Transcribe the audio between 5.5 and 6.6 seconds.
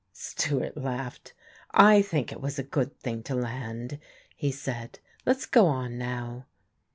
on now."